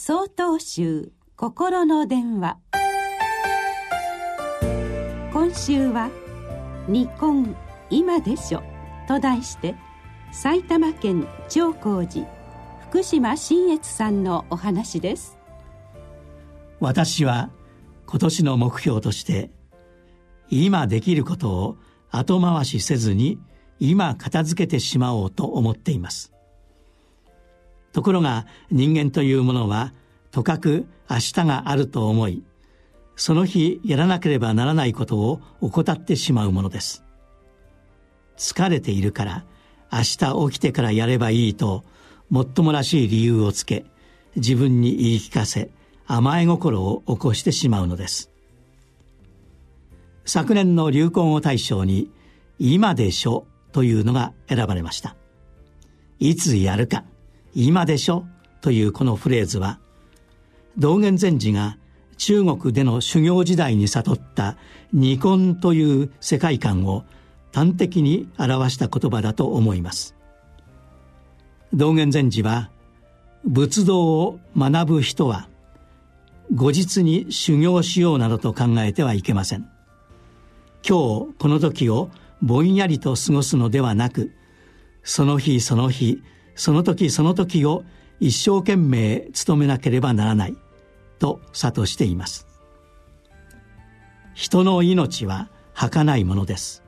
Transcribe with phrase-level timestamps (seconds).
[0.00, 2.58] 総統集心の電話。
[5.32, 6.08] 今週は
[6.86, 7.56] 「日本
[7.90, 8.62] 今でしょ」
[9.08, 9.74] と題して
[10.30, 12.28] 埼玉県長光寺
[12.78, 15.36] 福島新越さんのお話です。
[16.78, 17.50] 私は
[18.06, 19.50] 今年の目標として
[20.48, 21.76] 今できることを
[22.12, 23.40] 後回しせずに
[23.80, 26.37] 今片付けてしまおうと思っています。
[27.92, 29.92] ところが人間というものは
[30.30, 32.42] とかく明日があると思い
[33.16, 37.04] その日やらなければならないことを怠ってしまうものです。
[38.36, 39.44] 疲れているから
[39.92, 41.82] 明日起きてからやればいいと
[42.30, 43.84] もっともらしい理由をつけ
[44.36, 45.70] 自分に言い聞かせ
[46.06, 48.30] 甘え心を起こしてしまうのです。
[50.24, 52.10] 昨年の流行語大賞に
[52.60, 55.16] 「今でしょ」というのが選ばれました。
[56.20, 57.04] いつやるか
[57.54, 58.26] 今でしょ？
[58.60, 59.78] というこのフレーズは
[60.76, 61.78] 道元禅師が
[62.16, 64.56] 中国での修行時代に悟った
[64.92, 67.04] 二根という世界観を
[67.54, 70.14] 端的に表した言葉だと思います。
[71.72, 72.70] 道元禅師は
[73.44, 75.48] 仏道を学ぶ人は
[76.54, 79.68] 後日に修行しようなどと考えてはいけません。
[80.86, 82.10] 今日この時を
[82.40, 84.32] ぼんやりと過ごすのではなく
[85.02, 86.22] その日その日
[86.58, 87.84] その時その時を
[88.18, 90.56] 一生懸命努めなければならない
[91.20, 92.48] と諭しています。
[94.34, 96.82] 人の命は儚いものです。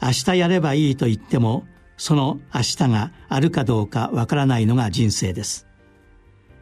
[0.00, 1.64] 明日やればいいと言っても
[1.96, 5.66] その明日があるかどうかわからないのが人生です。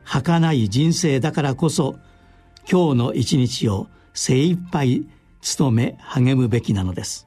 [0.04, 1.96] 儚い人生だからこそ
[2.70, 5.04] 今日の一日を精一杯
[5.58, 7.26] 努め励むべきなのです。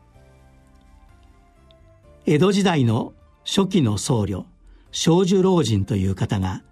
[2.26, 3.12] 江戸時代の
[3.46, 4.46] 初期の僧侶
[4.92, 6.64] 少女老人という方が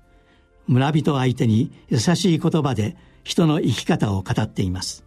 [0.67, 5.05] 村人相手に優しい言葉で人の生き方を語っています。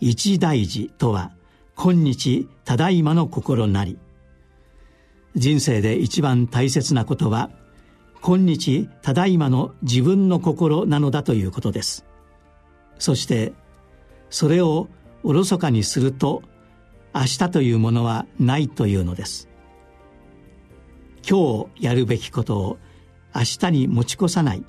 [0.00, 1.32] 一大事とは
[1.74, 3.98] 今日ただいまの心なり。
[5.34, 7.50] 人生で一番大切なことは
[8.20, 12.04] 今日ただいまの自分の心なのだということです。
[12.98, 13.52] そして
[14.28, 14.88] それを
[15.22, 16.42] おろそかにすると
[17.14, 19.48] 明日というものはないというのです。
[21.28, 22.78] 今日やるべきことを
[23.34, 24.64] 明日に持ち越さない。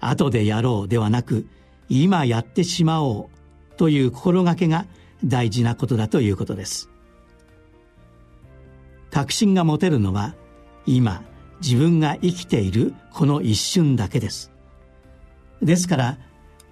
[0.00, 1.46] 後でやろうではなく
[1.88, 4.86] 今やってしまおうという心がけが
[5.24, 6.88] 大事なことだということです。
[9.10, 10.34] 確信が持てるのは
[10.86, 11.22] 今
[11.62, 14.52] 自分が生きているこの一瞬だけです。
[15.62, 16.18] ですから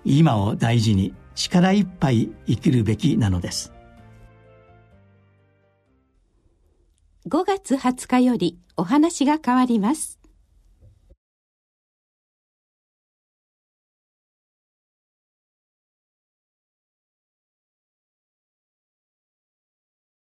[0.05, 3.74] 今を大事に力いっぱい生きるべきなのです。
[7.27, 10.19] 5月20日よりお話が変わります。